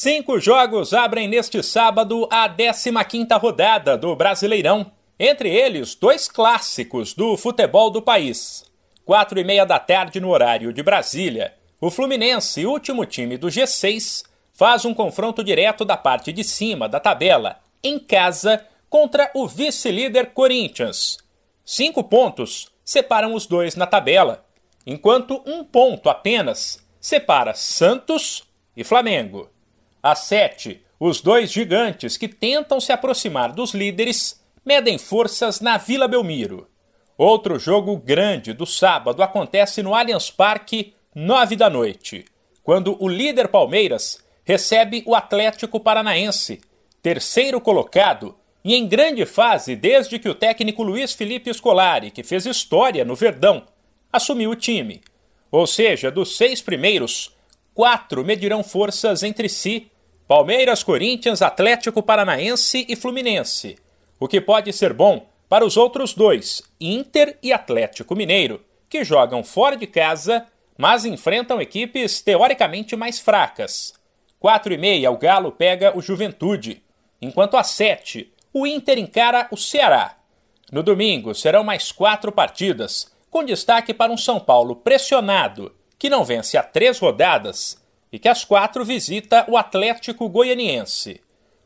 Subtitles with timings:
[0.00, 4.92] Cinco jogos abrem neste sábado a 15ª rodada do Brasileirão.
[5.18, 8.64] Entre eles, dois clássicos do futebol do país.
[9.04, 14.22] Quatro e meia da tarde no horário de Brasília, o Fluminense, último time do G6,
[14.52, 20.26] faz um confronto direto da parte de cima da tabela, em casa, contra o vice-líder
[20.26, 21.18] Corinthians.
[21.64, 24.46] Cinco pontos separam os dois na tabela,
[24.86, 28.44] enquanto um ponto apenas separa Santos
[28.76, 29.50] e Flamengo.
[30.02, 36.06] Às sete, os dois gigantes que tentam se aproximar dos líderes medem forças na Vila
[36.06, 36.68] Belmiro.
[37.16, 42.24] Outro jogo grande do sábado acontece no Allianz Parque, nove da noite,
[42.62, 46.60] quando o líder Palmeiras recebe o Atlético Paranaense,
[47.02, 52.46] terceiro colocado e em grande fase desde que o técnico Luiz Felipe Scolari, que fez
[52.46, 53.64] história no Verdão,
[54.12, 55.00] assumiu o time.
[55.50, 57.32] Ou seja, dos seis primeiros,
[57.78, 59.88] quatro medirão forças entre si:
[60.26, 63.78] Palmeiras, Corinthians, Atlético Paranaense e Fluminense.
[64.18, 69.44] O que pode ser bom para os outros dois, Inter e Atlético Mineiro, que jogam
[69.44, 70.44] fora de casa,
[70.76, 73.94] mas enfrentam equipes teoricamente mais fracas.
[74.40, 76.82] Quatro e meia, o Galo pega o Juventude,
[77.22, 80.16] enquanto às sete, o Inter encara o Ceará.
[80.72, 86.24] No domingo serão mais quatro partidas, com destaque para um São Paulo pressionado que não
[86.24, 87.82] vence há três rodadas
[88.12, 91.20] e que às quatro visita o Atlético Goianiense.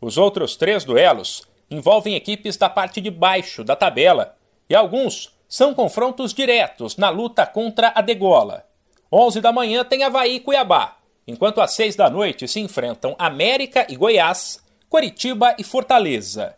[0.00, 4.36] Os outros três duelos envolvem equipes da parte de baixo da tabela
[4.68, 8.64] e alguns são confrontos diretos na luta contra a degola.
[9.12, 13.86] 11 da manhã tem Havaí e Cuiabá, enquanto às 6 da noite se enfrentam América
[13.88, 16.56] e Goiás, Coritiba e Fortaleza.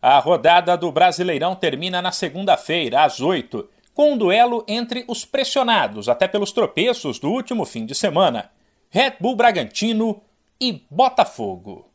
[0.00, 6.06] A rodada do Brasileirão termina na segunda-feira, às 8, com um duelo entre os pressionados
[6.06, 8.52] até pelos tropeços do último fim de semana,
[8.90, 10.20] Red Bull Bragantino
[10.60, 11.90] e Botafogo.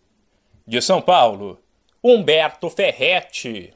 [0.65, 1.61] De São Paulo,
[2.03, 3.71] Humberto Ferretti.